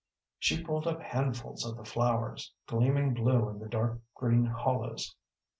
She 0.39 0.63
pulled 0.63 0.87
up 0.87 0.99
handfuls 0.99 1.63
of 1.63 1.77
the 1.77 1.85
flowers, 1.85 2.51
gleaming 2.65 3.13
blue 3.13 3.47
in 3.49 3.59
the 3.59 3.67
dark 3.69 3.99
green 4.15 4.47
hollows. 4.47 5.15